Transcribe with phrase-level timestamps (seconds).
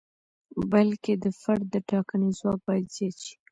[0.71, 3.35] بلکې د فرد د ټاکنې ځواک باید زیات شي.